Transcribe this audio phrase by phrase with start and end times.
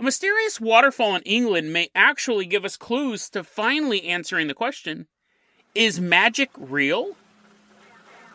[0.00, 5.08] A mysterious waterfall in England may actually give us clues to finally answering the question
[5.74, 7.16] Is magic real?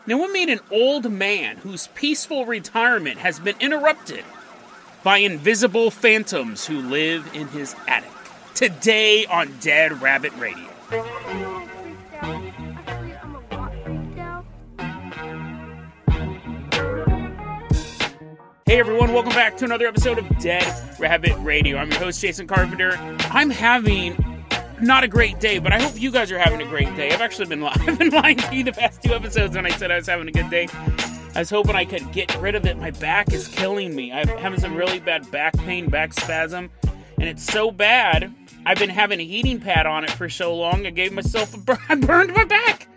[0.06, 4.24] Now, we meet an old man whose peaceful retirement has been interrupted
[5.02, 8.12] by invisible phantoms who live in his attic.
[8.54, 10.70] Today on Dead Rabbit Radio.
[18.68, 20.66] Hey everyone, welcome back to another episode of Dead
[20.98, 21.76] Rabbit Radio.
[21.76, 22.96] I'm your host, Jason Carpenter.
[23.30, 24.16] I'm having
[24.82, 27.12] not a great day, but I hope you guys are having a great day.
[27.12, 29.92] I've actually been, I've been lying to you the past two episodes when I said
[29.92, 30.66] I was having a good day.
[31.36, 32.76] I was hoping I could get rid of it.
[32.76, 34.10] My back is killing me.
[34.10, 36.68] I'm having some really bad back pain, back spasm,
[37.20, 38.34] and it's so bad.
[38.66, 40.88] I've been having a heating pad on it for so long.
[40.88, 41.78] I gave myself a burn.
[41.88, 42.88] I burned my back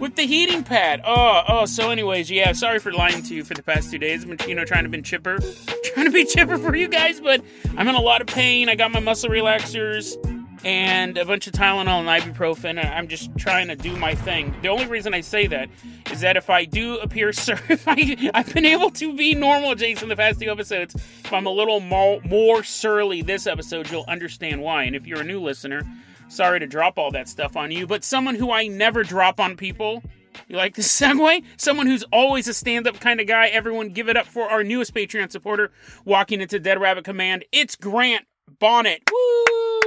[0.00, 1.02] with the heating pad.
[1.04, 1.66] Oh, oh.
[1.66, 2.52] So, anyways, yeah.
[2.52, 4.22] Sorry for lying to you for the past two days.
[4.24, 5.38] I've been, you know, trying to be chipper,
[5.94, 7.44] trying to be chipper for you guys, but
[7.76, 8.68] I'm in a lot of pain.
[8.68, 10.16] I got my muscle relaxers
[10.64, 14.54] and a bunch of Tylenol and ibuprofen, and I'm just trying to do my thing.
[14.62, 15.70] The only reason I say that
[16.10, 19.74] is that if I do appear, sur- if I, I've been able to be normal,
[19.74, 20.94] Jason, the past two episodes.
[20.94, 24.84] If I'm a little more, more surly this episode, you'll understand why.
[24.84, 25.82] And if you're a new listener,
[26.30, 29.56] sorry to drop all that stuff on you, but someone who I never drop on
[29.56, 30.02] people.
[30.48, 31.44] You like this segue?
[31.56, 33.48] Someone who's always a stand up kind of guy.
[33.48, 35.70] Everyone give it up for our newest Patreon supporter
[36.04, 37.44] walking into Dead Rabbit Command.
[37.52, 38.26] It's Grant
[38.58, 39.02] Bonnet.
[39.12, 39.79] Woo!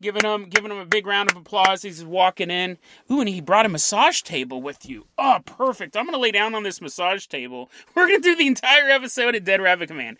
[0.00, 1.82] Giving him giving him a big round of applause.
[1.82, 2.78] He's walking in.
[3.10, 5.06] Ooh, and he brought a massage table with you.
[5.18, 5.96] Oh, perfect.
[5.96, 7.70] I'm gonna lay down on this massage table.
[7.94, 10.18] We're gonna do the entire episode of Dead Rabbit Command.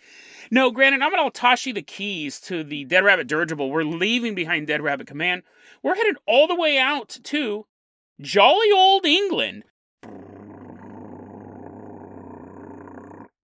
[0.51, 1.31] No, granted, I'm gonna
[1.65, 3.69] you the keys to the Dead Rabbit dirigible.
[3.69, 5.43] We're leaving behind Dead Rabbit Command.
[5.81, 7.65] We're headed all the way out to
[8.19, 9.63] jolly old England.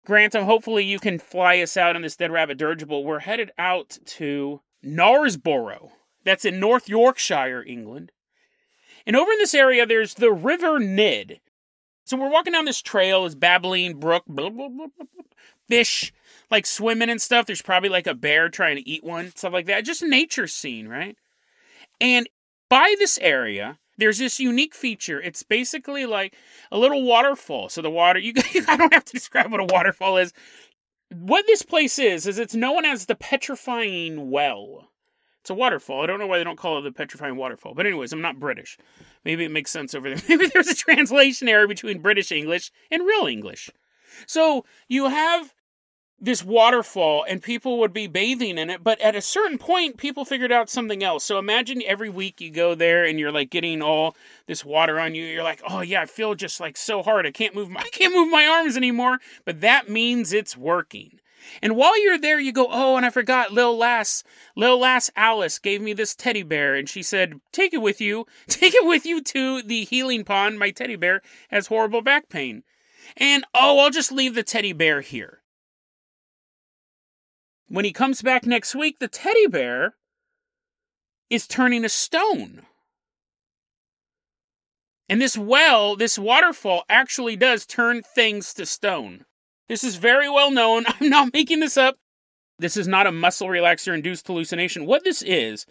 [0.06, 3.04] Grantham, hopefully you can fly us out in this Dead Rabbit dirigible.
[3.04, 5.92] We're headed out to Knaresborough.
[6.24, 8.12] That's in North Yorkshire, England.
[9.06, 11.40] And over in this area, there's the River Nid.
[12.06, 14.88] So we're walking down this trail, this babbling brook, blah, blah, blah,
[15.68, 16.14] fish
[16.52, 17.46] like swimming and stuff.
[17.46, 19.86] There's probably like a bear trying to eat one, stuff like that.
[19.86, 21.18] Just a nature scene, right?
[22.00, 22.28] And
[22.70, 25.22] by this area, there's this unique feature.
[25.22, 26.36] It's basically like
[26.72, 27.70] a little waterfall.
[27.70, 28.34] So the water, you
[28.68, 30.34] I don't have to describe what a waterfall is.
[31.12, 34.90] What this place is is it's known as the petrifying well.
[35.42, 36.02] It's a waterfall.
[36.02, 37.74] I don't know why they don't call it the petrifying waterfall.
[37.74, 38.78] But anyways, I'm not British.
[39.26, 40.24] Maybe it makes sense over there.
[40.30, 43.70] Maybe there's a translation error between British English and real English.
[44.26, 45.54] So you have
[46.22, 50.24] this waterfall and people would be bathing in it but at a certain point people
[50.24, 51.26] figured out something else.
[51.26, 54.16] So imagine every week you go there and you're like getting all
[54.46, 55.26] this water on you.
[55.26, 57.26] You're like oh yeah i feel just like so hard.
[57.26, 59.18] I can't move my, i can't move my arms anymore.
[59.46, 61.20] But that means it's working.
[61.60, 64.24] And while you're there you go oh and i forgot lil lass
[64.56, 66.76] lil lass alice gave me this teddy bear.
[66.76, 68.28] And she said take it with you.
[68.48, 70.60] Take it with you to the healing pond.
[70.60, 72.62] My teddy bear has horrible back pain.
[73.18, 75.41] And oh i'll just leave the teddy bear here
[77.72, 79.96] when he comes back next week, the teddy bear
[81.30, 82.64] is turning to stone.
[85.08, 89.26] And this well, this waterfall actually does turn things to stone.
[89.70, 90.84] This is very well known.
[91.00, 91.96] I'm not making this up.
[92.60, 94.86] This is not a muscle relaxer induced hallucination.
[94.86, 95.66] What this is,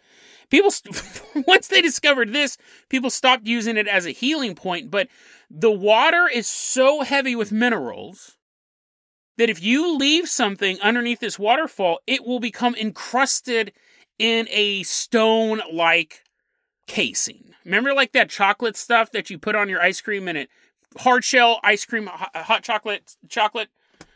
[0.51, 0.73] people,
[1.47, 2.57] once they discovered this,
[2.89, 4.91] people stopped using it as a healing point.
[4.91, 5.09] But
[5.51, 8.39] the water is so heavy with minerals
[9.41, 13.73] that if you leave something underneath this waterfall, it will become encrusted
[14.19, 16.25] in a stone like
[16.87, 17.55] casing.
[17.65, 20.51] Remember, like that chocolate stuff that you put on your ice cream and it
[20.99, 23.71] hard shell ice cream, uh, hot chocolate, chocolate.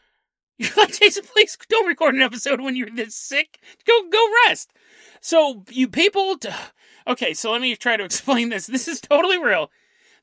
[0.59, 3.59] You're like, Jason, please don't record an episode when you're this sick.
[3.87, 4.73] Go, go rest.
[5.23, 6.37] So you people,
[7.09, 7.33] okay.
[7.33, 8.67] So let me try to explain this.
[8.67, 9.71] This is totally real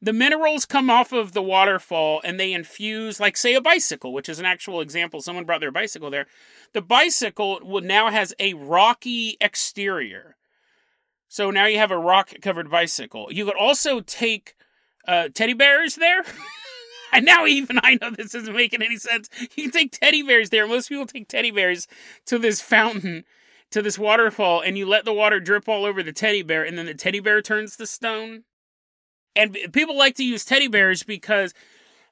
[0.01, 4.27] the minerals come off of the waterfall and they infuse, like, say, a bicycle, which
[4.27, 5.21] is an actual example.
[5.21, 6.25] Someone brought their bicycle there.
[6.73, 10.35] The bicycle now has a rocky exterior.
[11.27, 13.27] So now you have a rock covered bicycle.
[13.31, 14.55] You could also take
[15.07, 16.23] uh, teddy bears there.
[17.13, 19.29] And now even I know this isn't making any sense.
[19.55, 20.67] You can take teddy bears there.
[20.67, 21.87] Most people take teddy bears
[22.25, 23.25] to this fountain,
[23.71, 26.77] to this waterfall, and you let the water drip all over the teddy bear, and
[26.77, 28.43] then the teddy bear turns to stone.
[29.35, 31.53] And people like to use teddy bears because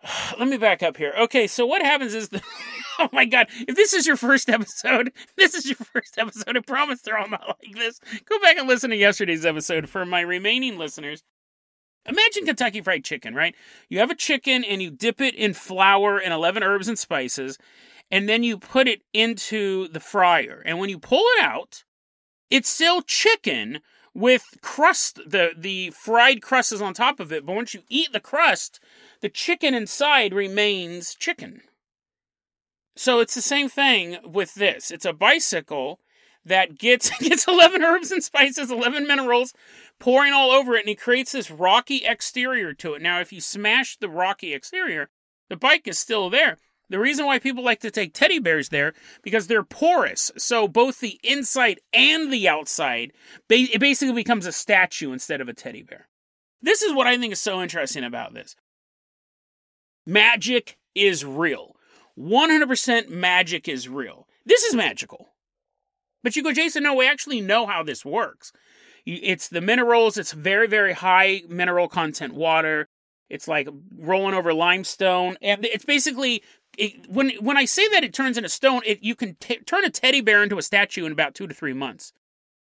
[0.40, 1.14] let me back up here.
[1.18, 2.42] Okay, so what happens is the
[3.00, 6.58] oh my god, if this is your first episode, this is your first episode.
[6.58, 8.00] I promise they're all not like this.
[8.26, 11.24] Go back and listen to yesterday's episode for my remaining listeners.
[12.06, 13.54] Imagine Kentucky Fried Chicken, right?
[13.90, 17.58] You have a chicken and you dip it in flour and 11 herbs and spices,
[18.10, 20.64] and then you put it into the fryer.
[20.66, 21.84] And when you pull it out,
[22.50, 23.82] it's still chicken
[24.20, 25.20] with crust.
[25.26, 28.80] The, the fried crust is on top of it, but once you eat the crust,
[29.22, 31.62] the chicken inside remains chicken.
[32.96, 34.92] So it's the same thing with this.
[34.92, 36.02] It's a bicycle
[36.46, 39.54] that gets gets 11 herbs and spices, 11 minerals
[40.00, 43.02] pouring all over it and it creates this rocky exterior to it.
[43.02, 45.10] Now if you smash the rocky exterior,
[45.50, 46.58] the bike is still there.
[46.90, 50.32] The reason why people like to take teddy bears there because they're porous.
[50.38, 53.14] So both the inside and the outside
[53.50, 56.08] it basically becomes a statue instead of a teddy bear.
[56.62, 58.56] This is what I think is so interesting about this.
[60.06, 61.76] Magic is real.
[62.18, 64.28] 100% magic is real.
[64.46, 65.30] This is magical.
[66.24, 68.52] But you go, Jason, no, we actually know how this works.
[69.06, 72.88] It's the minerals, it's very, very high mineral content water.
[73.30, 75.38] It's like rolling over limestone.
[75.42, 76.44] And it's basically,
[76.80, 79.84] it, when, when I say that it turns into stone, it, you can t- turn
[79.84, 82.14] a teddy bear into a statue in about two to three months.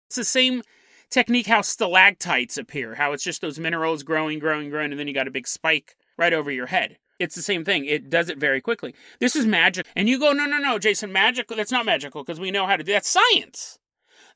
[0.08, 0.62] It's the same
[1.10, 5.14] technique how stalactites appear, how it's just those minerals growing, growing, growing, and then you
[5.14, 6.98] got a big spike right over your head.
[7.18, 7.86] It's the same thing.
[7.86, 8.94] It does it very quickly.
[9.20, 9.86] This is magic.
[9.96, 11.56] And you go, no, no, no, Jason, magical.
[11.56, 13.78] That's not magical because we know how to do That's science.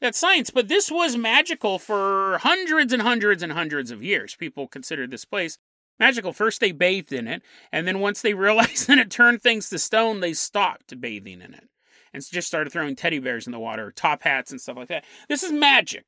[0.00, 0.50] That's science.
[0.50, 4.34] But this was magical for hundreds and hundreds and hundreds of years.
[4.34, 5.58] People considered this place
[6.00, 6.32] magical.
[6.32, 7.42] First, they bathed in it.
[7.70, 11.54] And then once they realized that it turned things to stone, they stopped bathing in
[11.54, 11.68] it
[12.12, 15.04] and just started throwing teddy bears in the water, top hats, and stuff like that.
[15.28, 16.06] This is magic.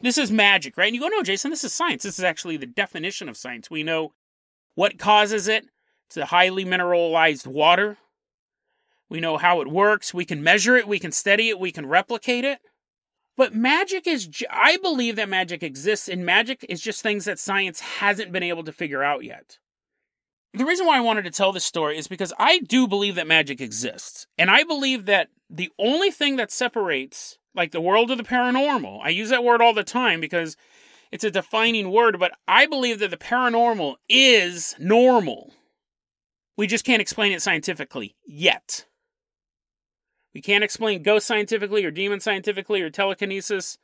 [0.00, 0.86] This is magic, right?
[0.86, 2.02] And you go, no, Jason, this is science.
[2.02, 3.70] This is actually the definition of science.
[3.70, 4.12] We know
[4.74, 5.64] what causes it,
[6.06, 7.96] it's a highly mineralized water.
[9.08, 10.12] We know how it works.
[10.12, 10.88] We can measure it.
[10.88, 11.60] We can study it.
[11.60, 12.58] We can replicate it.
[13.36, 17.80] But magic is, I believe that magic exists, and magic is just things that science
[17.80, 19.58] hasn't been able to figure out yet.
[20.54, 23.26] The reason why I wanted to tell this story is because I do believe that
[23.26, 24.26] magic exists.
[24.38, 29.00] And I believe that the only thing that separates, like the world of the paranormal,
[29.02, 30.56] I use that word all the time because
[31.12, 35.52] it's a defining word, but I believe that the paranormal is normal.
[36.56, 38.85] We just can't explain it scientifically yet.
[40.36, 43.78] We can't explain ghost scientifically or demon scientifically or telekinesis,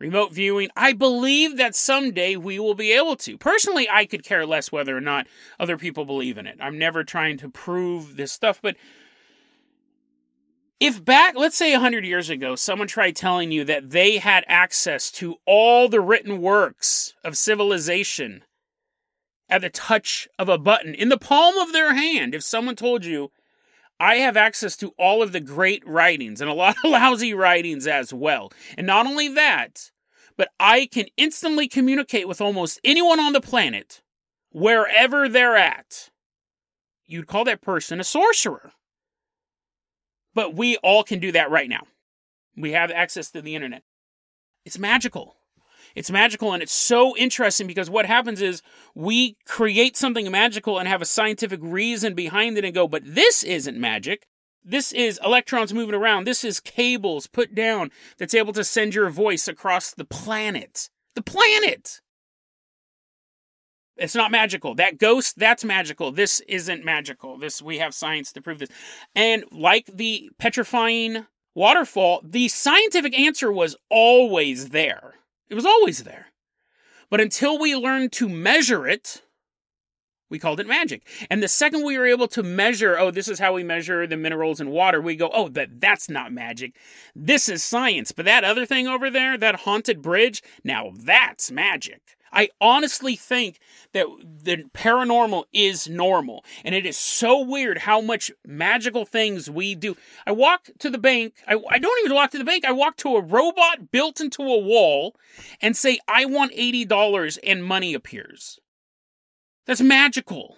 [0.00, 0.70] remote viewing.
[0.76, 3.38] I believe that someday we will be able to.
[3.38, 5.28] Personally, I could care less whether or not
[5.60, 6.58] other people believe in it.
[6.60, 8.74] I'm never trying to prove this stuff, but
[10.80, 15.12] if back, let's say 100 years ago, someone tried telling you that they had access
[15.12, 18.42] to all the written works of civilization
[19.48, 22.34] at the touch of a button in the palm of their hand.
[22.34, 23.30] If someone told you,
[24.00, 27.86] I have access to all of the great writings and a lot of lousy writings
[27.86, 28.52] as well.
[28.76, 29.90] And not only that,
[30.36, 34.02] but I can instantly communicate with almost anyone on the planet,
[34.50, 36.10] wherever they're at.
[37.06, 38.72] You'd call that person a sorcerer.
[40.34, 41.86] But we all can do that right now.
[42.56, 43.82] We have access to the internet.
[44.64, 45.37] It's magical.
[45.98, 48.62] It's magical and it's so interesting because what happens is
[48.94, 53.42] we create something magical and have a scientific reason behind it and go, but this
[53.42, 54.28] isn't magic.
[54.64, 56.24] This is electrons moving around.
[56.24, 60.88] This is cables put down that's able to send your voice across the planet.
[61.16, 62.00] The planet!
[63.96, 64.76] It's not magical.
[64.76, 66.12] That ghost, that's magical.
[66.12, 67.38] This isn't magical.
[67.38, 68.70] This we have science to prove this.
[69.16, 71.26] And like the petrifying
[71.56, 75.17] waterfall, the scientific answer was always there.
[75.50, 76.26] It was always there.
[77.10, 79.22] But until we learned to measure it,
[80.30, 81.06] we called it magic.
[81.30, 84.16] And the second we were able to measure, oh, this is how we measure the
[84.16, 86.76] minerals in water, we go, oh, that that's not magic.
[87.14, 88.12] This is science.
[88.12, 92.17] But that other thing over there, that haunted bridge, now that's magic.
[92.32, 93.58] I honestly think
[93.92, 94.06] that
[94.42, 96.44] the paranormal is normal.
[96.64, 99.96] And it is so weird how much magical things we do.
[100.26, 101.34] I walk to the bank.
[101.46, 102.64] I, I don't even walk to the bank.
[102.64, 105.16] I walk to a robot built into a wall
[105.60, 108.58] and say, I want $80 and money appears.
[109.66, 110.56] That's magical.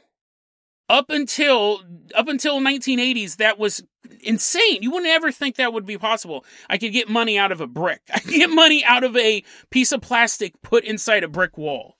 [0.91, 1.83] Up until
[2.17, 3.81] up until 1980s, that was
[4.23, 4.83] insane.
[4.83, 6.45] You wouldn't ever think that would be possible.
[6.69, 8.03] I could get money out of a brick.
[8.13, 11.97] I could get money out of a piece of plastic put inside a brick wall.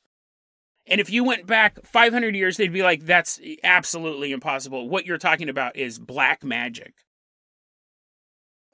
[0.87, 4.89] And if you went back 500 years, they'd be like, that's absolutely impossible.
[4.89, 6.95] What you're talking about is black magic.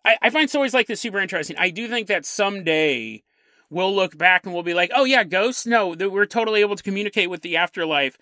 [0.02, 1.56] I, I find stories like this super interesting.
[1.58, 3.22] I do think that someday
[3.70, 5.66] we'll look back and we'll be like, oh, yeah, ghosts?
[5.66, 8.18] No, we're totally able to communicate with the afterlife.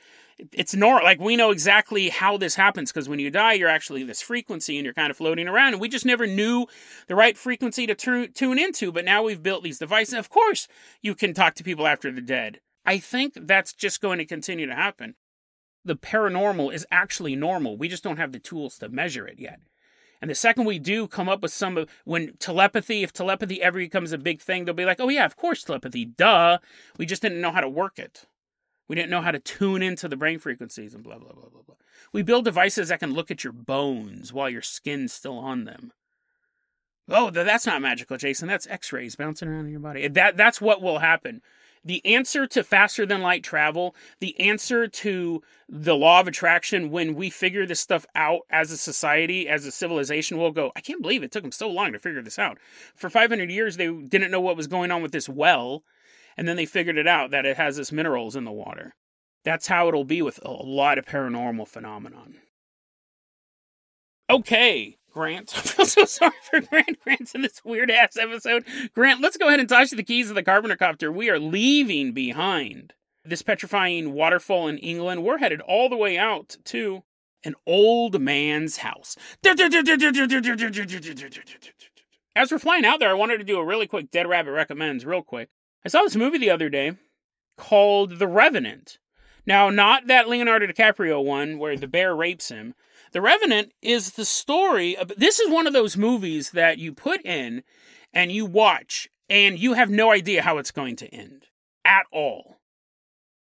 [0.52, 1.04] It's normal.
[1.04, 4.76] Like, we know exactly how this happens because when you die, you're actually this frequency
[4.76, 5.74] and you're kind of floating around.
[5.74, 6.66] And we just never knew
[7.06, 8.90] the right frequency to tu- tune into.
[8.90, 10.14] But now we've built these devices.
[10.14, 10.66] Of course,
[11.02, 12.60] you can talk to people after the dead.
[12.84, 15.14] I think that's just going to continue to happen.
[15.84, 17.76] The paranormal is actually normal.
[17.76, 19.60] We just don't have the tools to measure it yet.
[20.24, 23.78] And the second we do come up with some of when telepathy, if telepathy ever
[23.78, 26.56] becomes a big thing, they'll be like, oh, yeah, of course, telepathy, duh.
[26.96, 28.24] We just didn't know how to work it.
[28.88, 31.60] We didn't know how to tune into the brain frequencies and blah, blah, blah, blah,
[31.66, 31.76] blah.
[32.10, 35.92] We build devices that can look at your bones while your skin's still on them.
[37.06, 38.48] Oh, that's not magical, Jason.
[38.48, 40.08] That's X-rays bouncing around in your body.
[40.08, 41.42] That that's what will happen
[41.84, 47.14] the answer to faster than light travel, the answer to the law of attraction when
[47.14, 51.02] we figure this stuff out as a society, as a civilization, we'll go, I can't
[51.02, 52.58] believe it took them so long to figure this out.
[52.94, 55.82] For 500 years, they didn't know what was going on with this well,
[56.36, 58.94] and then they figured it out that it has this minerals in the water.
[59.44, 62.36] That's how it'll be with a lot of paranormal phenomenon.
[64.30, 65.54] Okay, Grant.
[65.56, 67.00] I feel so sorry for Grant.
[67.02, 68.64] Grant's in this weird ass episode.
[68.94, 71.12] Grant, let's go ahead and toss you the keys of the Carpenter Copter.
[71.12, 72.92] We are leaving behind
[73.24, 75.22] this petrifying waterfall in England.
[75.22, 77.04] We're headed all the way out to
[77.44, 79.16] an old man's house.
[82.36, 85.06] As we're flying out there, I wanted to do a really quick Dead Rabbit recommends,
[85.06, 85.48] real quick.
[85.84, 86.96] I saw this movie the other day
[87.56, 88.98] called The Revenant.
[89.46, 92.74] Now, not that Leonardo DiCaprio one where the bear rapes him.
[93.14, 97.24] The Revenant is the story of this is one of those movies that you put
[97.24, 97.62] in
[98.12, 101.46] and you watch and you have no idea how it's going to end
[101.84, 102.56] at all.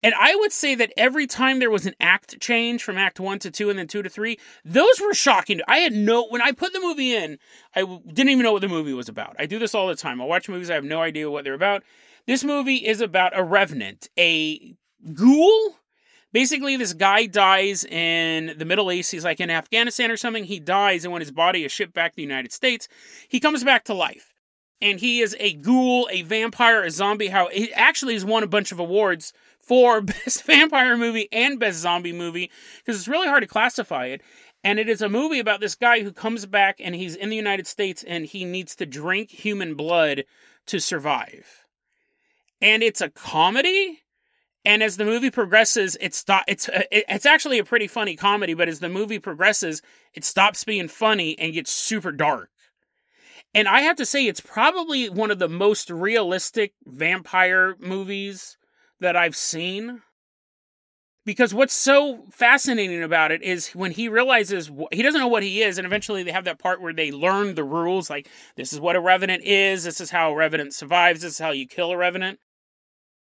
[0.02, 3.40] And I would say that every time there was an act change from act one
[3.40, 5.60] to two and then two to three, those were shocking.
[5.68, 7.38] I had no, when I put the movie in,
[7.76, 9.36] I didn't even know what the movie was about.
[9.38, 10.22] I do this all the time.
[10.22, 11.84] I watch movies, I have no idea what they're about.
[12.26, 14.78] This movie is about a revenant, a
[15.14, 15.76] ghoul
[16.32, 19.12] basically this guy dies in the Middle East.
[19.12, 20.44] He's like in Afghanistan or something.
[20.44, 22.88] He dies, and when his body is shipped back to the United States,
[23.28, 24.34] he comes back to life.
[24.80, 27.30] And he is a ghoul, a vampire, a zombie.
[27.30, 31.80] How he actually has won a bunch of awards for best vampire movie and best
[31.80, 34.22] zombie movie because it's really hard to classify it.
[34.64, 37.36] And it is a movie about this guy who comes back and he's in the
[37.36, 40.26] United States and he needs to drink human blood
[40.68, 41.66] to survive.
[42.62, 44.02] And it's a comedy
[44.68, 46.44] and as the movie progresses, it stop.
[46.46, 49.82] It's uh, it's actually a pretty funny comedy, but as the movie progresses,
[50.14, 52.50] it stops being funny and gets super dark.
[53.54, 58.58] And I have to say, it's probably one of the most realistic vampire movies
[59.00, 60.02] that I've seen.
[61.26, 65.62] Because what's so fascinating about it is when he realizes he doesn't know what he
[65.62, 68.82] is, and eventually they have that part where they learn the rules like, this is
[68.82, 71.92] what a revenant is, this is how a revenant survives, this is how you kill
[71.92, 72.40] a revenant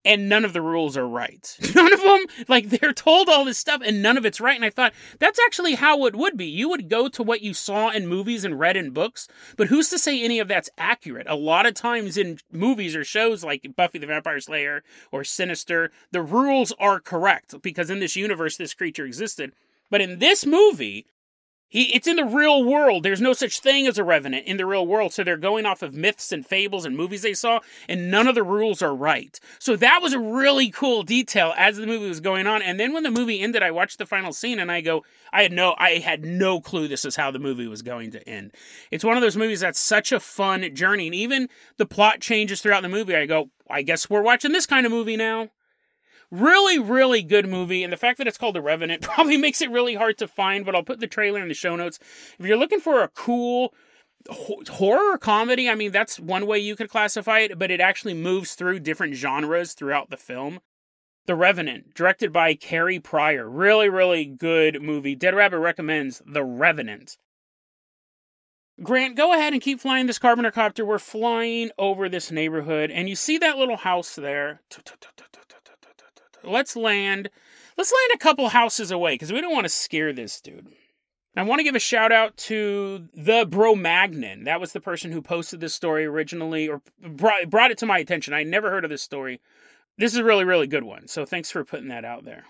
[0.04, 1.56] and none of the rules are right.
[1.75, 4.56] None of them, like they're told all this stuff and none of it's right.
[4.56, 6.47] And I thought that's actually how it would be.
[6.47, 9.88] You would go to what you saw in movies and read in books, but who's
[9.90, 11.26] to say any of that's accurate?
[11.28, 15.90] A lot of times in movies or shows like Buffy the Vampire Slayer or Sinister,
[16.11, 19.52] the rules are correct because in this universe this creature existed.
[19.90, 21.06] But in this movie,
[21.73, 23.02] he, it's in the real world.
[23.02, 25.14] There's no such thing as a revenant in the real world.
[25.14, 28.35] So they're going off of myths and fables and movies they saw, and none of
[28.35, 29.41] the rules are right.
[29.59, 32.61] So that was a really cool detail as the movie was going on.
[32.61, 35.02] And then when the movie ended, I watched the final scene and I go,
[35.33, 38.29] I had no, I had no clue this is how the movie was going to
[38.29, 38.52] end.
[38.91, 41.49] It's one of those movies that's such a fun journey, and even
[41.79, 43.17] the plot changes throughout the movie.
[43.17, 45.49] I go, I guess we're watching this kind of movie now.
[46.32, 49.70] Really, really good movie, and the fact that it's called The Revenant probably makes it
[49.70, 51.98] really hard to find, but I'll put the trailer in the show notes.
[52.38, 53.74] If you're looking for a cool
[54.30, 58.54] horror comedy, I mean, that's one way you could classify it, but it actually moves
[58.54, 60.60] through different genres throughout the film.
[61.26, 63.46] The Revenant, directed by Kerry Prior.
[63.46, 65.14] Really, really good movie.
[65.14, 67.18] Dead Rabbit recommends The Revenant.
[68.82, 70.86] Grant, go ahead and keep flying this Carpenter copter.
[70.86, 74.62] We're flying over this neighborhood, and you see that little house there
[76.44, 77.30] let's land.
[77.76, 80.68] Let's land a couple houses away because we don't want to scare this dude.
[81.34, 84.44] I want to give a shout out to the Bro Magnon.
[84.44, 87.99] That was the person who posted this story originally or brought, brought it to my
[87.99, 88.34] attention.
[88.34, 89.40] I never heard of this story.
[89.96, 91.08] This is a really, really good one.
[91.08, 92.44] So thanks for putting that out there.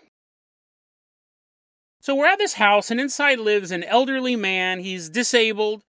[2.00, 4.80] So we're at this house, and inside lives an elderly man.
[4.80, 5.84] He's disabled.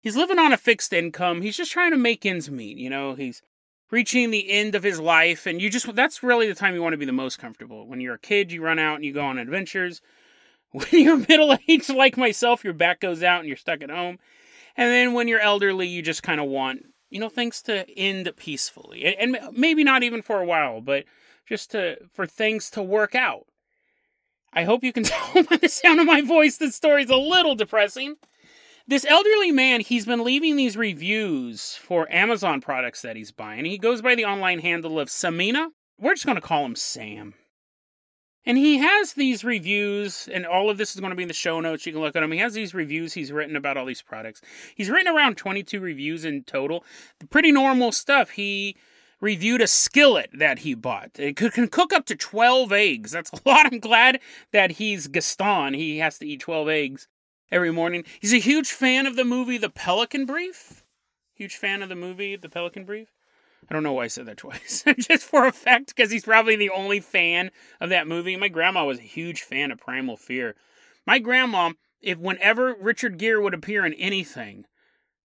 [0.00, 1.42] He's living on a fixed income.
[1.42, 2.76] He's just trying to make ends meet.
[2.76, 3.42] You know, he's
[3.92, 6.94] reaching the end of his life, and you just that's really the time you want
[6.94, 7.86] to be the most comfortable.
[7.86, 10.00] When you're a kid, you run out and you go on adventures.
[10.72, 14.18] When you're middle aged like myself, your back goes out and you're stuck at home.
[14.74, 18.32] And then when you're elderly, you just kind of want, you know, things to end
[18.38, 19.14] peacefully.
[19.14, 21.04] And maybe not even for a while, but
[21.46, 23.44] just to for things to work out.
[24.54, 27.54] I hope you can tell by the sound of my voice this story's a little
[27.54, 28.16] depressing.
[28.88, 33.64] This elderly man, he's been leaving these reviews for Amazon products that he's buying.
[33.64, 35.68] He goes by the online handle of Samina.
[35.98, 37.34] We're just going to call him Sam.
[38.44, 41.34] And he has these reviews, and all of this is going to be in the
[41.34, 41.86] show notes.
[41.86, 42.32] You can look at them.
[42.32, 44.40] He has these reviews he's written about all these products.
[44.74, 46.84] He's written around 22 reviews in total.
[47.30, 48.30] Pretty normal stuff.
[48.30, 48.76] He
[49.20, 51.10] reviewed a skillet that he bought.
[51.20, 53.12] It can cook up to 12 eggs.
[53.12, 53.72] That's a lot.
[53.72, 54.18] I'm glad
[54.50, 55.74] that he's Gaston.
[55.74, 57.08] He has to eat 12 eggs
[57.52, 58.04] every morning.
[58.18, 60.82] He's a huge fan of the movie The Pelican Brief.
[61.34, 63.12] Huge fan of the movie The Pelican Brief.
[63.68, 64.82] I don't know why I said that twice.
[64.98, 68.34] Just for effect, because he's probably the only fan of that movie.
[68.36, 70.56] My grandma was a huge fan of Primal Fear.
[71.06, 74.64] My grandma, if whenever Richard Gere would appear in anything,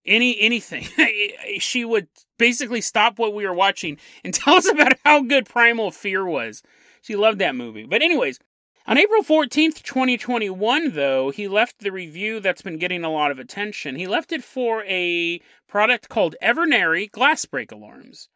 [0.06, 0.88] any anything,
[1.60, 2.08] she would
[2.38, 6.62] basically stop what we were watching and tell us about how good Primal Fear was.
[7.02, 7.86] She loved that movie.
[7.86, 8.40] But anyways,
[8.88, 13.40] on April 14th, 2021, though, he left the review that's been getting a lot of
[13.40, 13.96] attention.
[13.96, 18.30] He left it for a product called Evernary glass break alarms.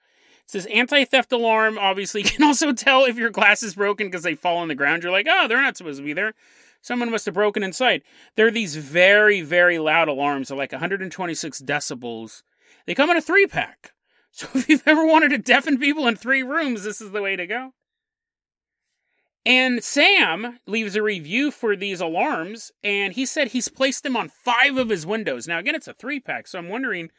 [0.44, 1.78] It says anti theft alarm.
[1.80, 4.76] Obviously, you can also tell if your glass is broken because they fall on the
[4.76, 5.04] ground.
[5.04, 6.34] You're like, oh, they're not supposed to be there.
[6.82, 8.02] Someone must have broken inside.
[8.36, 10.50] They're these very, very loud alarms.
[10.50, 12.42] They're like 126 decibels.
[12.86, 13.94] They come in a three pack.
[14.34, 17.36] So if you've ever wanted to deafen people in three rooms, this is the way
[17.36, 17.74] to go.
[19.46, 24.30] And Sam leaves a review for these alarms, and he said he's placed them on
[24.30, 25.48] five of his windows.
[25.48, 27.10] Now, again, it's a three pack, so I'm wondering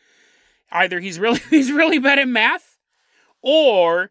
[0.71, 2.79] either he's really he's really bad at math,
[3.43, 4.11] or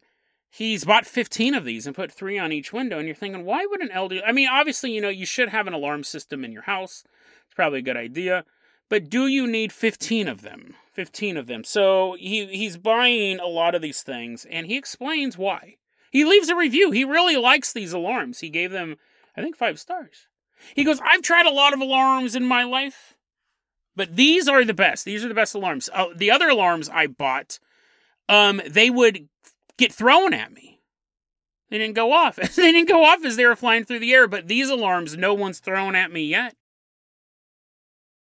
[0.50, 2.98] he's bought 15 of these and put three on each window.
[2.98, 4.22] And you're thinking, why would an elderly?
[4.22, 7.04] I mean, obviously, you know, you should have an alarm system in your house.
[7.46, 8.44] It's probably a good idea,
[8.90, 10.74] but do you need 15 of them?
[10.92, 11.64] 15 of them.
[11.64, 15.76] So he he's buying a lot of these things, and he explains why.
[16.12, 16.90] He leaves a review.
[16.90, 18.40] He really likes these alarms.
[18.40, 18.96] He gave them,
[19.34, 20.28] I think, five stars.
[20.76, 23.14] He goes, I've tried a lot of alarms in my life,
[23.96, 25.06] but these are the best.
[25.06, 25.88] These are the best alarms.
[25.90, 27.58] Uh, the other alarms I bought,
[28.28, 29.26] um, they would
[29.78, 30.80] get thrown at me.
[31.70, 32.36] They didn't go off.
[32.56, 35.32] they didn't go off as they were flying through the air, but these alarms, no
[35.32, 36.54] one's thrown at me yet.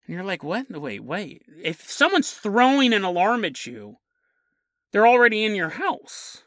[0.05, 0.69] And you're like, what?
[0.69, 1.41] Wait, wait.
[1.63, 3.97] If someone's throwing an alarm at you,
[4.91, 6.43] they're already in your house.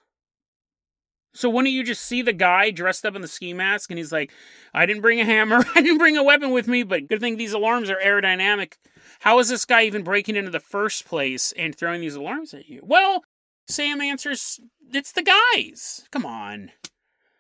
[1.35, 4.13] So don't you just see the guy dressed up in the ski mask and he's
[4.13, 4.33] like,
[4.75, 7.37] I didn't bring a hammer, I didn't bring a weapon with me, but good thing
[7.37, 8.75] these alarms are aerodynamic.
[9.21, 12.69] How is this guy even breaking into the first place and throwing these alarms at
[12.69, 12.81] you?
[12.83, 13.25] Well,
[13.67, 14.61] Sam answers,
[14.93, 16.07] it's the guys.
[16.11, 16.73] Come on.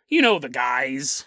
[0.08, 1.26] You know the guys.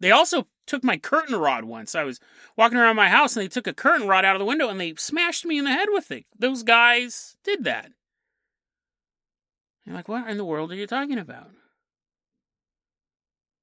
[0.00, 1.94] They also took my curtain rod once.
[1.94, 2.20] I was
[2.56, 4.80] walking around my house and they took a curtain rod out of the window and
[4.80, 6.26] they smashed me in the head with it.
[6.38, 7.90] Those guys did that.
[9.88, 11.48] You're like, what in the world are you talking about?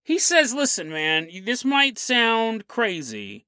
[0.01, 3.45] He says, listen, man, this might sound crazy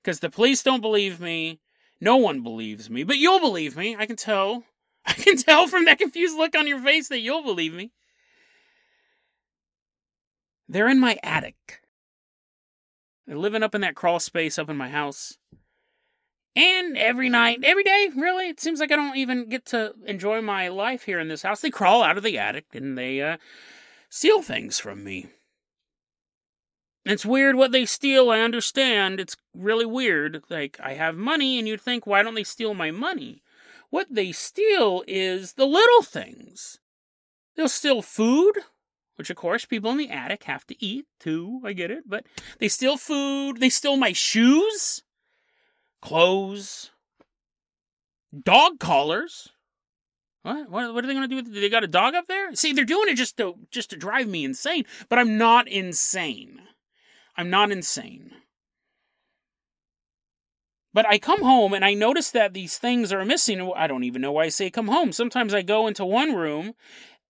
[0.00, 1.58] because the police don't believe me.
[2.00, 3.96] No one believes me, but you'll believe me.
[3.98, 4.62] I can tell.
[5.06, 7.90] I can tell from that confused look on your face that you'll believe me.
[10.68, 11.82] They're in my attic.
[13.26, 15.36] They're living up in that crawl space up in my house.
[16.56, 20.40] And every night, every day, really, it seems like I don't even get to enjoy
[20.42, 21.60] my life here in this house.
[21.60, 23.36] They crawl out of the attic and they uh,
[24.08, 25.28] steal things from me.
[27.04, 29.20] It's weird what they steal, I understand.
[29.20, 30.42] It's really weird.
[30.50, 33.42] Like, I have money, and you'd think, why don't they steal my money?
[33.88, 36.78] What they steal is the little things.
[37.56, 38.58] They'll steal food,
[39.16, 41.60] which of course people in the attic have to eat too.
[41.64, 42.04] I get it.
[42.06, 42.24] But
[42.58, 43.60] they steal food.
[43.60, 45.02] They steal my shoes
[46.00, 46.90] clothes,
[48.44, 49.48] dog collars.
[50.42, 50.70] What?
[50.70, 51.36] What, are they going to do?
[51.36, 52.54] With, they got a dog up there?
[52.54, 54.84] See, they're doing it just to just to drive me insane.
[55.08, 56.62] But I'm not insane.
[57.36, 58.32] I'm not insane.
[60.92, 63.72] But I come home and I notice that these things are missing.
[63.76, 65.12] I don't even know why I say come home.
[65.12, 66.74] Sometimes I go into one room,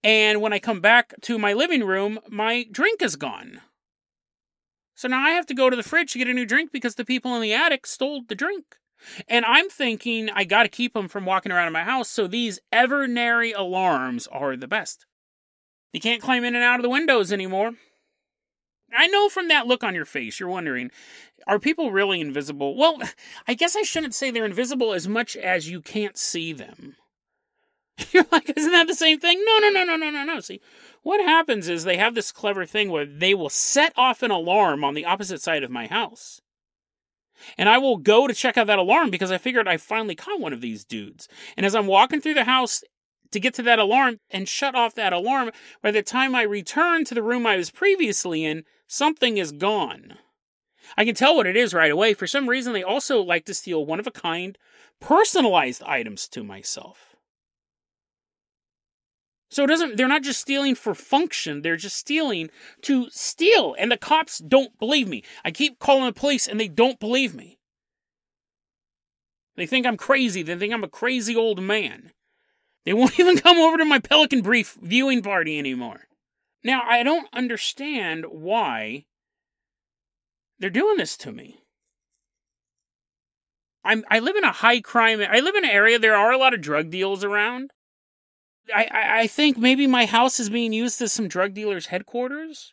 [0.03, 3.61] and when I come back to my living room, my drink is gone.
[5.01, 6.97] So now I have to go to the fridge to get a new drink because
[6.97, 8.77] the people in the attic stole the drink.
[9.29, 12.27] And I'm thinking I got to keep them from walking around in my house, so
[12.27, 15.07] these Evernary alarms are the best.
[15.95, 17.73] You can't climb in and out of the windows anymore.
[18.95, 20.91] I know from that look on your face, you're wondering,
[21.47, 22.77] are people really invisible?
[22.77, 22.99] Well,
[23.49, 26.97] I guess I shouldn't say they're invisible as much as you can't see them.
[28.13, 29.43] You're like, isn't that the same thing?
[29.45, 30.41] No, no, no, no, no, no, no.
[30.41, 30.61] See,
[31.03, 34.85] what happens is they have this clever thing where they will set off an alarm
[34.85, 36.41] on the opposite side of my house.
[37.57, 40.41] And I will go to check out that alarm because I figured I finally caught
[40.41, 41.27] one of these dudes.
[41.57, 42.83] And as I'm walking through the house
[43.31, 45.51] to get to that alarm and shut off that alarm,
[45.83, 50.19] by the time I return to the room I was previously in, something is gone.
[50.97, 52.15] I can tell what it is right away.
[52.15, 54.59] For some reason, they also like to steal one of a kind,
[55.01, 57.10] personalized items to myself.
[59.51, 62.51] So it doesn't they're not just stealing for function, they're just stealing
[62.83, 65.25] to steal and the cops don't believe me.
[65.45, 67.59] I keep calling the police and they don't believe me.
[69.57, 72.13] They think I'm crazy, they think I'm a crazy old man.
[72.85, 76.09] They won't even come over to my Pelican Brief viewing party anymore.
[76.63, 79.07] Now, I don't understand why
[80.59, 81.59] they're doing this to me.
[83.83, 86.39] I'm I live in a high crime I live in an area there are a
[86.39, 87.71] lot of drug deals around.
[88.75, 92.73] I, I, think maybe my house is being used as some drug dealers' headquarters.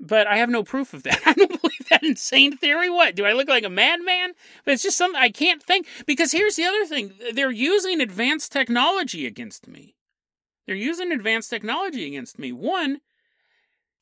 [0.00, 1.20] But I have no proof of that.
[1.26, 2.90] I don't believe that insane theory.
[2.90, 3.16] What?
[3.16, 4.34] Do I look like a madman?
[4.64, 5.86] But it's just something I can't think.
[6.06, 9.94] Because here's the other thing they're using advanced technology against me.
[10.66, 12.52] They're using advanced technology against me.
[12.52, 13.00] One,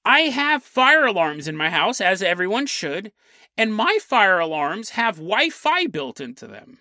[0.04, 3.12] I have fire alarms in my house, as everyone should,
[3.56, 6.78] and my fire alarms have Wi Fi built into them.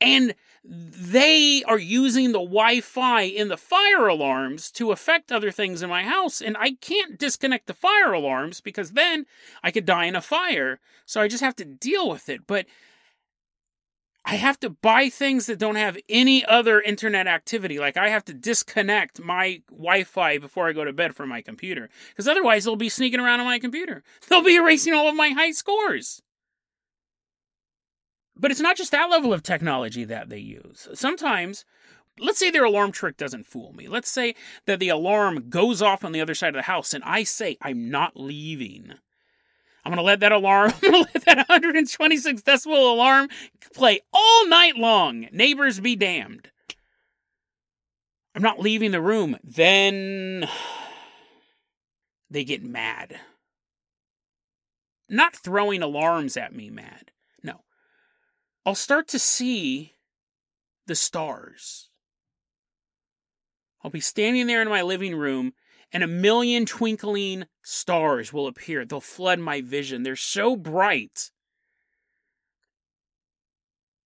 [0.00, 5.82] And they are using the Wi Fi in the fire alarms to affect other things
[5.82, 6.42] in my house.
[6.42, 9.26] And I can't disconnect the fire alarms because then
[9.62, 10.80] I could die in a fire.
[11.06, 12.46] So I just have to deal with it.
[12.46, 12.66] But
[14.24, 17.78] I have to buy things that don't have any other internet activity.
[17.78, 21.40] Like I have to disconnect my Wi Fi before I go to bed from my
[21.40, 21.88] computer.
[22.10, 24.02] Because otherwise, they'll be sneaking around on my computer.
[24.28, 26.22] They'll be erasing all of my high scores.
[28.40, 30.88] But it's not just that level of technology that they use.
[30.94, 31.66] Sometimes,
[32.18, 33.86] let's say their alarm trick doesn't fool me.
[33.86, 37.04] Let's say that the alarm goes off on the other side of the house and
[37.04, 38.94] I say, I'm not leaving.
[39.84, 43.28] I'm to let that alarm, I'm to let that 126 decibel alarm
[43.74, 45.28] play all night long.
[45.32, 46.50] Neighbors be damned.
[48.34, 49.36] I'm not leaving the room.
[49.44, 50.48] Then
[52.30, 53.20] they get mad.
[55.10, 57.09] Not throwing alarms at me mad.
[58.64, 59.94] I'll start to see
[60.86, 61.88] the stars.
[63.82, 65.54] I'll be standing there in my living room
[65.92, 68.84] and a million twinkling stars will appear.
[68.84, 70.02] They'll flood my vision.
[70.02, 71.30] They're so bright.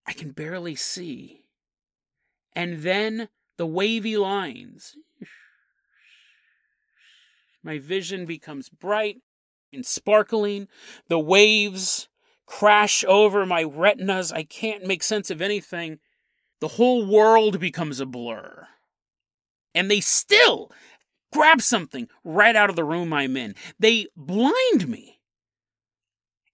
[0.07, 1.47] I can barely see.
[2.55, 4.97] And then the wavy lines.
[7.63, 9.17] My vision becomes bright
[9.73, 10.69] and sparkling.
[11.09, 12.09] The waves
[12.59, 14.31] crash over my retinas.
[14.31, 15.99] I can't make sense of anything.
[16.61, 18.69] The whole world becomes a blur.
[19.75, 20.71] And they still
[21.33, 23.57] grab something right out of the room I'm in.
[23.81, 25.19] They blind me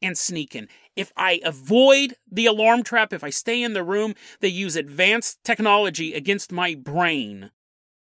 [0.01, 0.69] and sneak in.
[0.97, 5.45] If I avoid the alarm trap, if I stay in the room, they use advanced
[5.45, 7.51] technology against my brain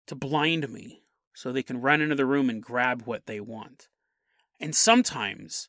[0.07, 3.89] to blind me so they can run into the room and grab what they want.
[4.61, 5.67] And sometimes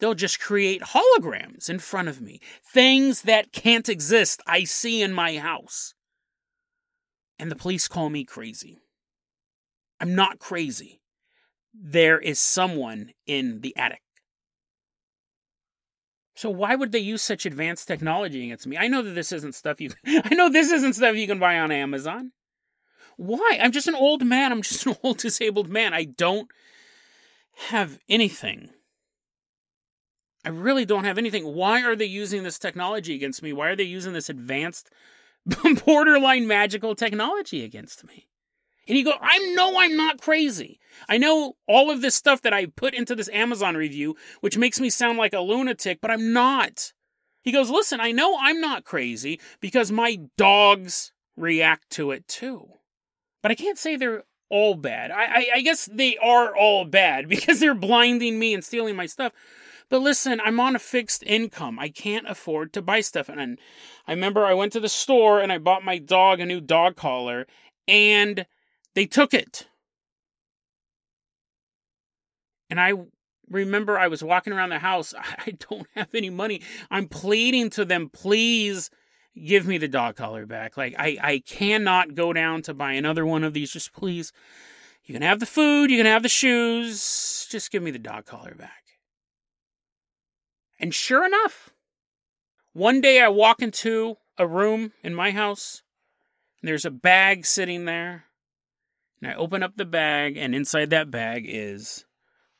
[0.00, 2.40] They'll just create holograms in front of me.
[2.64, 5.94] Things that can't exist, I see in my house.
[7.38, 8.78] And the police call me crazy.
[10.00, 11.00] I'm not crazy.
[11.74, 14.02] There is someone in the attic.
[16.34, 18.78] So why would they use such advanced technology against me?
[18.78, 21.58] I know that this isn't stuff you I know this isn't stuff you can buy
[21.58, 22.32] on Amazon.
[23.18, 23.58] Why?
[23.60, 24.50] I'm just an old man.
[24.50, 25.92] I'm just an old disabled man.
[25.92, 26.50] I don't
[27.68, 28.70] have anything
[30.44, 31.44] I really don't have anything.
[31.54, 33.52] Why are they using this technology against me?
[33.52, 34.90] Why are they using this advanced,
[35.84, 38.26] borderline magical technology against me?
[38.88, 40.80] And you go, I know I'm not crazy.
[41.08, 44.80] I know all of this stuff that I put into this Amazon review, which makes
[44.80, 46.92] me sound like a lunatic, but I'm not.
[47.42, 52.68] He goes, Listen, I know I'm not crazy because my dogs react to it too.
[53.42, 55.10] But I can't say they're all bad.
[55.10, 59.06] I, I, I guess they are all bad because they're blinding me and stealing my
[59.06, 59.32] stuff.
[59.90, 61.78] But listen, I'm on a fixed income.
[61.78, 63.28] I can't afford to buy stuff.
[63.28, 63.58] And
[64.06, 66.94] I remember I went to the store and I bought my dog a new dog
[66.94, 67.46] collar
[67.88, 68.46] and
[68.94, 69.66] they took it.
[72.70, 72.92] And I
[73.50, 75.12] remember I was walking around the house.
[75.46, 76.62] I don't have any money.
[76.88, 78.90] I'm pleading to them, please
[79.44, 80.76] give me the dog collar back.
[80.76, 83.72] Like, I, I cannot go down to buy another one of these.
[83.72, 84.32] Just please.
[85.04, 87.48] You can have the food, you can have the shoes.
[87.50, 88.79] Just give me the dog collar back.
[90.80, 91.70] And sure enough,
[92.72, 95.82] one day I walk into a room in my house
[96.60, 98.24] and There's a bag sitting there.
[99.20, 102.06] And I open up the bag, and inside that bag is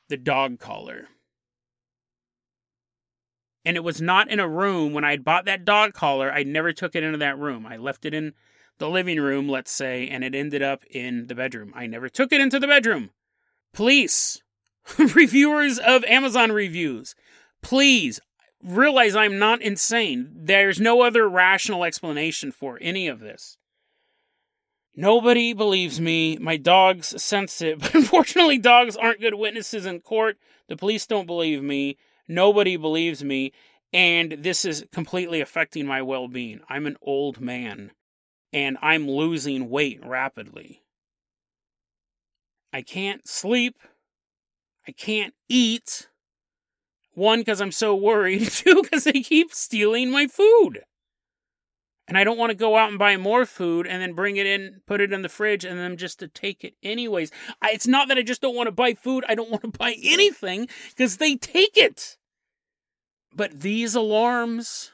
[0.09, 1.07] the dog collar.
[3.65, 6.31] And it was not in a room when I had bought that dog collar.
[6.31, 7.65] I never took it into that room.
[7.65, 8.33] I left it in
[8.77, 11.71] the living room, let's say, and it ended up in the bedroom.
[11.75, 13.11] I never took it into the bedroom.
[13.73, 14.41] Police,
[14.97, 17.15] reviewers of Amazon reviews,
[17.61, 18.19] please
[18.63, 20.29] realize I'm not insane.
[20.33, 23.57] There's no other rational explanation for any of this.
[24.95, 26.37] Nobody believes me.
[26.37, 30.37] My dogs sense it, but unfortunately, dogs aren't good witnesses in court.
[30.67, 31.97] The police don't believe me.
[32.27, 33.51] Nobody believes me.
[33.93, 36.61] And this is completely affecting my well being.
[36.69, 37.91] I'm an old man
[38.53, 40.83] and I'm losing weight rapidly.
[42.73, 43.75] I can't sleep.
[44.87, 46.07] I can't eat.
[47.13, 48.47] One, because I'm so worried.
[48.51, 50.83] Two, because they keep stealing my food.
[52.07, 54.45] And I don't want to go out and buy more food and then bring it
[54.45, 57.31] in, put it in the fridge, and then just to take it anyways.
[57.61, 59.23] I, it's not that I just don't want to buy food.
[59.29, 62.17] I don't want to buy anything because they take it.
[63.33, 64.91] But these alarms,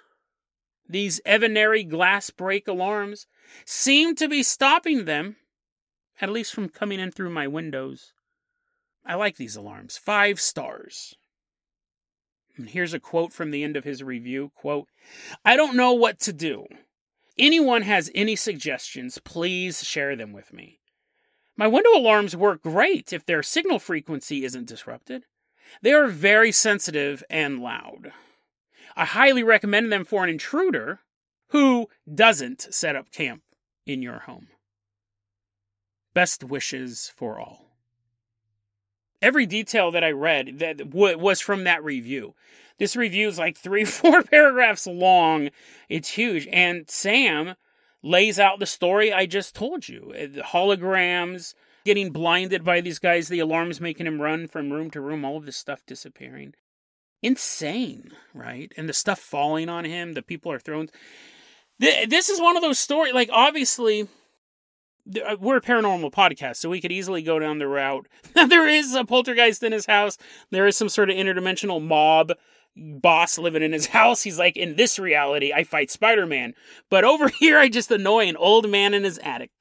[0.88, 3.26] these Evinary glass break alarms,
[3.66, 5.38] seem to be stopping them,
[6.22, 8.14] at least from coming in through my windows.
[9.04, 9.98] I like these alarms.
[9.98, 11.16] Five stars.
[12.66, 14.88] Here's a quote from the end of his review quote,
[15.46, 16.66] I don't know what to do.
[17.38, 20.80] Anyone has any suggestions, please share them with me.
[21.56, 25.26] My window alarms work great if their signal frequency isn't disrupted.
[25.82, 28.12] They are very sensitive and loud.
[28.96, 31.02] I highly recommend them for an intruder
[31.50, 33.44] who doesn't set up camp
[33.86, 34.48] in your home.
[36.14, 37.67] Best wishes for all.
[39.22, 42.36] Every detail that I read that was from that review.
[42.78, 45.50] This review is like three, four paragraphs long.
[45.90, 46.48] It's huge.
[46.52, 47.56] And Sam
[48.04, 53.00] lays out the story I just told you eh, the holograms, getting blinded by these
[53.00, 56.54] guys, the alarms making him run from room to room, all of this stuff disappearing
[57.22, 58.72] insane, right?
[58.78, 60.90] And the stuff falling on him, the people are thrown.
[61.80, 63.14] This is one of those stories.
[63.14, 64.08] Like, obviously,
[65.16, 68.08] Uh, we're a paranormal podcast, so we could easily go down the route.
[68.34, 70.18] there is a poltergeist in his house.
[70.52, 72.34] There is some sort of interdimensional mob
[72.76, 74.24] boss living in his house.
[74.24, 76.54] He's like, in this reality, I fight Spider Man.
[76.90, 79.52] But over here, I just annoy an old man in his attic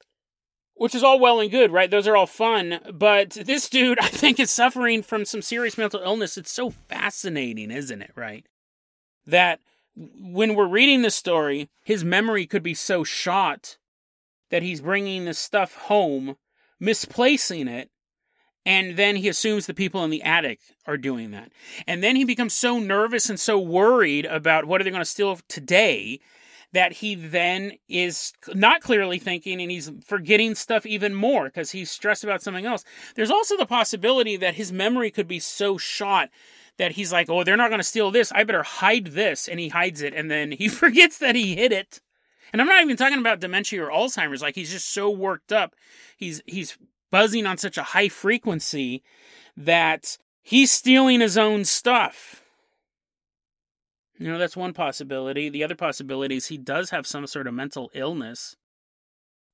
[0.77, 1.91] which is all well and good, right?
[1.91, 2.81] Those are all fun.
[2.93, 6.37] But this dude, I think, is suffering from some serious mental illness.
[6.37, 8.47] It's so fascinating, isn't it, right?
[9.27, 9.61] That
[9.97, 13.79] when we're reading the story, his memory could be so shot
[14.51, 16.37] that he's bringing this stuff home,
[16.81, 17.91] misplacing it,
[18.67, 21.53] and then he assumes the people in the attic are doing that.
[21.87, 25.05] And then he becomes so nervous and so worried about what are they going to
[25.05, 26.21] steal today
[26.73, 31.93] that he then is not clearly thinking and he's forgetting stuff even more because he's
[31.93, 32.85] stressed about something else.
[33.15, 36.29] There's also the possibility that his memory could be so shot
[36.77, 38.33] that he's like, oh, they're not going to steal this.
[38.33, 39.49] I better hide this.
[39.49, 42.01] And he hides it and then he forgets that he hid it.
[42.53, 44.43] And I'm not even talking about dementia or Alzheimer's.
[44.43, 45.75] Like he's just so worked up.
[46.17, 46.79] He's, he's
[47.11, 49.03] buzzing on such a high frequency
[49.57, 52.43] that he's stealing his own stuff.
[54.19, 55.49] You know, that's one possibility.
[55.49, 58.57] The other possibility is he does have some sort of mental illness.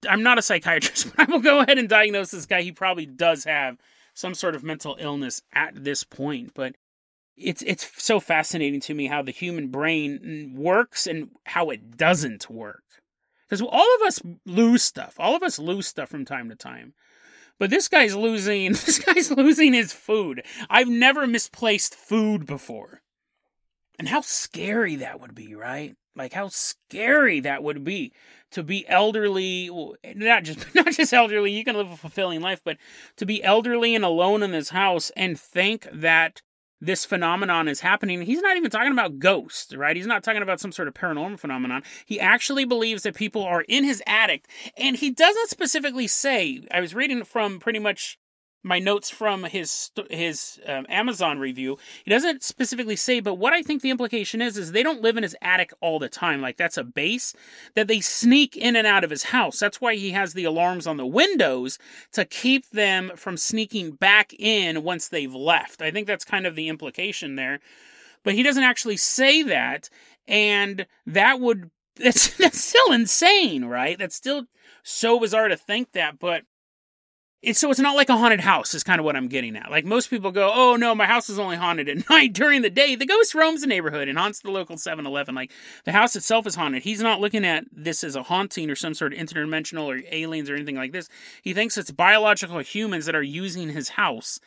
[0.08, 2.62] I'm not a psychiatrist, but I will go ahead and diagnose this guy.
[2.62, 3.78] He probably does have
[4.14, 6.76] some sort of mental illness at this point, but
[7.36, 11.96] it's it's so fascinating to me how the human brain mm, works and how it
[11.96, 12.82] doesn't work.
[13.48, 15.16] Because all of us lose stuff.
[15.18, 16.94] All of us lose stuff from time to time.
[17.58, 20.42] But this guy's losing this guy's losing his food.
[20.68, 23.02] I've never misplaced food before.
[23.98, 25.94] And how scary that would be, right?
[26.16, 28.12] Like how scary that would be
[28.50, 29.70] to be elderly,
[30.14, 32.76] not just not just elderly, you can live a fulfilling life, but
[33.16, 36.42] to be elderly and alone in this house and think that
[36.82, 38.20] this phenomenon is happening.
[38.22, 39.96] He's not even talking about ghosts, right?
[39.96, 41.84] He's not talking about some sort of paranormal phenomenon.
[42.04, 46.66] He actually believes that people are in his attic, and he doesn't specifically say.
[46.72, 48.18] I was reading from pretty much
[48.62, 51.78] my notes from his his um, Amazon review.
[52.04, 55.16] He doesn't specifically say, but what I think the implication is is they don't live
[55.16, 56.40] in his attic all the time.
[56.40, 57.34] Like that's a base
[57.74, 59.58] that they sneak in and out of his house.
[59.58, 61.78] That's why he has the alarms on the windows
[62.12, 65.82] to keep them from sneaking back in once they've left.
[65.82, 67.60] I think that's kind of the implication there.
[68.22, 69.88] But he doesn't actually say that,
[70.28, 73.98] and that would that's that's still insane, right?
[73.98, 74.44] That's still
[74.82, 76.44] so bizarre to think that, but
[77.42, 79.70] it's, so it's not like a haunted house is kind of what I'm getting at.
[79.70, 82.32] Like most people go, "Oh no, my house is only haunted at night.
[82.32, 85.50] During the day, the ghost roams the neighborhood and haunts the local 7-Eleven." Like
[85.84, 86.84] the house itself is haunted.
[86.84, 90.48] He's not looking at this as a haunting or some sort of interdimensional or aliens
[90.48, 91.08] or anything like this.
[91.42, 94.38] He thinks it's biological humans that are using his house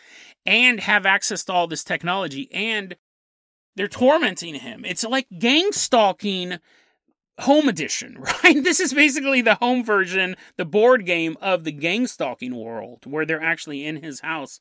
[0.45, 2.95] and have access to all this technology and
[3.75, 4.85] they're tormenting him.
[4.85, 6.59] It's like gang stalking
[7.39, 8.63] home edition, right?
[8.63, 13.25] This is basically the home version, the board game of the gang stalking world, where
[13.25, 14.59] they're actually in his house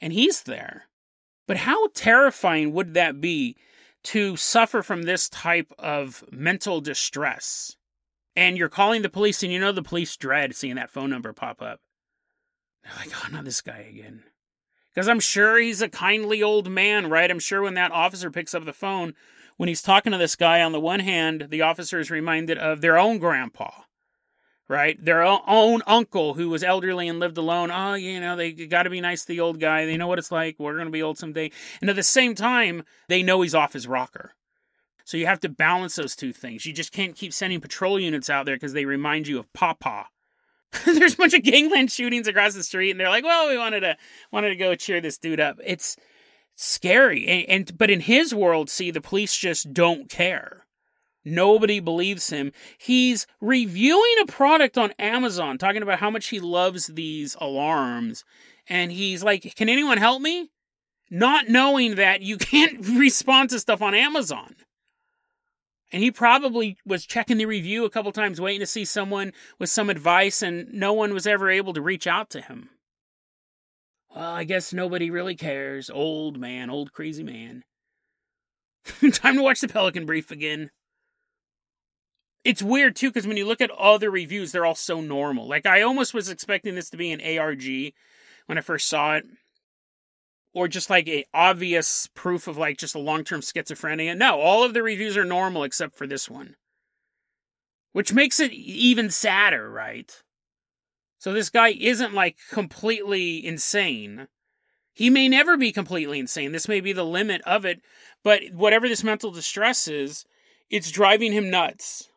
[0.00, 0.88] and he's there.
[1.46, 3.56] But how terrifying would that be
[4.04, 7.76] to suffer from this type of mental distress?
[8.34, 11.32] And you're calling the police, and you know the police dread seeing that phone number
[11.32, 11.80] pop up.
[12.82, 14.22] They're like, oh, not this guy again.
[14.94, 17.30] Because I'm sure he's a kindly old man, right?
[17.30, 19.14] I'm sure when that officer picks up the phone,
[19.62, 22.80] when he's talking to this guy, on the one hand, the officer is reminded of
[22.80, 23.70] their own grandpa,
[24.66, 24.98] right?
[25.00, 27.70] Their own uncle who was elderly and lived alone.
[27.70, 29.86] Oh, you know, they got to be nice to the old guy.
[29.86, 30.56] They know what it's like.
[30.58, 31.52] We're going to be old someday.
[31.80, 34.34] And at the same time, they know he's off his rocker.
[35.04, 36.66] So you have to balance those two things.
[36.66, 40.06] You just can't keep sending patrol units out there because they remind you of Papa.
[40.84, 43.80] There's a bunch of gangland shootings across the street, and they're like, "Well, we wanted
[43.80, 43.96] to
[44.32, 45.96] wanted to go cheer this dude up." It's
[46.54, 47.26] scary.
[47.26, 50.66] And, and but in his world, see, the police just don't care.
[51.24, 52.52] Nobody believes him.
[52.78, 58.24] He's reviewing a product on Amazon, talking about how much he loves these alarms.
[58.68, 60.50] And he's like, Can anyone help me?
[61.10, 64.56] Not knowing that you can't respond to stuff on Amazon.
[65.92, 69.68] And he probably was checking the review a couple times, waiting to see someone with
[69.68, 72.70] some advice, and no one was ever able to reach out to him.
[74.14, 75.88] Well, I guess nobody really cares.
[75.88, 77.64] Old man, old crazy man.
[79.12, 80.70] Time to watch the Pelican Brief again.
[82.44, 85.46] It's weird too, because when you look at other reviews, they're all so normal.
[85.48, 87.92] Like, I almost was expecting this to be an ARG
[88.46, 89.24] when I first saw it.
[90.54, 94.16] Or just like a obvious proof of like just a long term schizophrenia.
[94.16, 96.56] No, all of the reviews are normal except for this one.
[97.92, 100.22] Which makes it even sadder, right?
[101.22, 104.26] So this guy isn't like completely insane.
[104.92, 106.50] He may never be completely insane.
[106.50, 107.80] This may be the limit of it,
[108.24, 110.24] but whatever this mental distress is,
[110.68, 112.08] it's driving him nuts.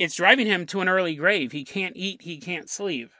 [0.00, 1.52] It's driving him to an early grave.
[1.52, 3.12] He can't eat, he can't sleep.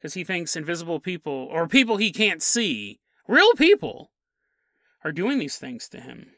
[0.00, 4.10] Because he thinks invisible people, or people he can't see, real people,
[5.04, 6.32] are doing these things to him.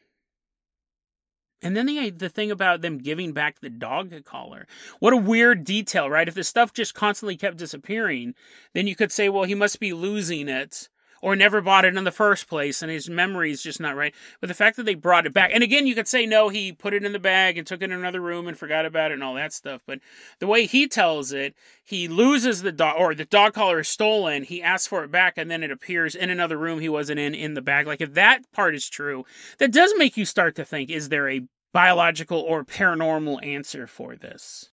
[1.63, 4.67] And then the the thing about them giving back the dog collar.
[4.99, 6.29] What a weird detail, right?
[6.29, 8.35] If the stuff just constantly kept disappearing,
[8.75, 10.90] then you could say, well, he must be losing it
[11.21, 14.15] or never bought it in the first place and his memory is just not right.
[14.41, 16.73] But the fact that they brought it back, and again, you could say, no, he
[16.73, 19.15] put it in the bag and took it in another room and forgot about it
[19.15, 19.83] and all that stuff.
[19.87, 20.01] But
[20.39, 21.55] the way he tells it,
[21.85, 24.45] he loses the dog, or the dog collar is stolen.
[24.45, 27.35] He asks for it back and then it appears in another room he wasn't in
[27.35, 27.87] in the bag.
[27.87, 29.25] Like, if that part is true,
[29.59, 34.17] that does make you start to think, is there a biological or paranormal answer for
[34.17, 34.71] this?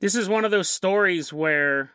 [0.00, 1.92] This is one of those stories where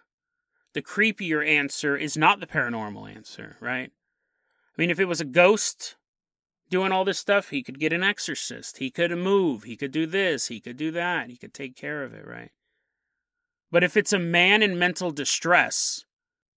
[0.78, 3.90] the creepier answer is not the paranormal answer, right?
[3.90, 5.96] I mean, if it was a ghost
[6.70, 8.78] doing all this stuff, he could get an exorcist.
[8.78, 9.63] He could move.
[9.63, 10.50] He could do this.
[10.50, 11.32] He could do that.
[11.32, 12.52] He could take care of it, right?
[13.72, 16.06] But if it's a man in mental distress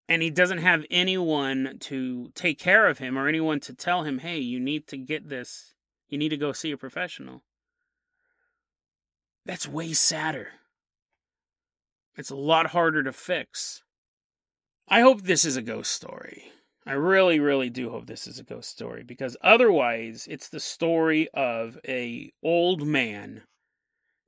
[0.07, 4.19] and he doesn't have anyone to take care of him or anyone to tell him,
[4.19, 5.73] hey, you need to get this,
[6.11, 7.43] you need to go see a professional,
[9.47, 10.49] that's way sadder.
[12.19, 13.83] It's a lot harder to fix.
[14.92, 16.50] I hope this is a ghost story.
[16.85, 21.29] I really, really do hope this is a ghost story because otherwise, it's the story
[21.33, 23.42] of a old man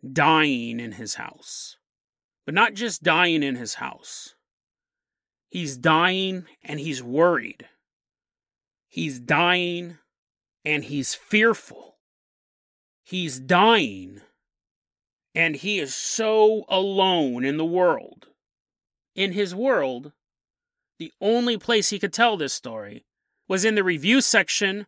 [0.08, 1.78] dying in his house,
[2.46, 4.36] but not just dying in his house.
[5.50, 7.66] He's dying and he's worried.
[8.88, 9.98] He's dying
[10.64, 11.96] and he's fearful.
[13.04, 14.20] He's dying
[15.34, 18.28] and he is so alone in the world.
[19.16, 20.12] In his world,
[21.02, 23.04] the only place he could tell this story
[23.48, 24.86] was in the review section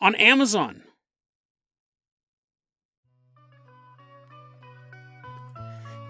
[0.00, 0.84] on Amazon.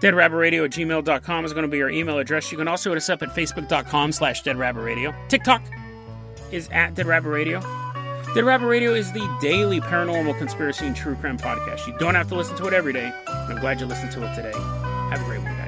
[0.01, 2.51] DeadRabbitRadio at gmail.com is going to be our email address.
[2.51, 5.15] You can also hit us up at facebook.com slash deadrabbitradio.
[5.29, 5.63] TikTok
[6.51, 7.59] is at Dead Rabbit Radio.
[8.35, 11.87] Dead Rabbit Radio is the daily paranormal conspiracy and true crime podcast.
[11.87, 14.35] You don't have to listen to it every day, I'm glad you listened to it
[14.35, 14.53] today.
[15.09, 15.58] Have a great guys.